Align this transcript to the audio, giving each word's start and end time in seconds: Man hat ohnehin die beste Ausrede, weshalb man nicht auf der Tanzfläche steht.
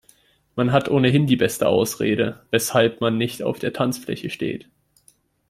Man 0.55 0.71
hat 0.71 0.89
ohnehin 0.89 1.27
die 1.27 1.35
beste 1.35 1.67
Ausrede, 1.67 2.41
weshalb 2.49 3.01
man 3.01 3.19
nicht 3.19 3.43
auf 3.43 3.59
der 3.59 3.71
Tanzfläche 3.71 4.31
steht. 4.31 4.67